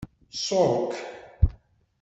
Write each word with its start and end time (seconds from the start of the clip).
Ṣukk. 0.45 0.93